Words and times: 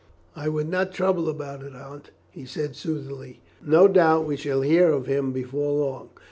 "I 0.35 0.49
would 0.49 0.67
not 0.67 0.93
trouble 0.93 1.29
about 1.29 1.61
it, 1.61 1.75
Aunt," 1.75 2.09
he 2.31 2.43
said, 2.43 2.75
soothingly; 2.75 3.39
"no 3.63 3.87
doubt 3.87 4.25
we 4.25 4.35
shall 4.35 4.61
hear 4.61 4.89
of 4.91 5.05
him 5.05 5.31
before 5.31 5.73
long. 5.73 6.09